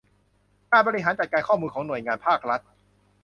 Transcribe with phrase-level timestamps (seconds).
[0.71, 2.59] การบริหารจัดการข้อมูลของหน่วยงานภาครัฐ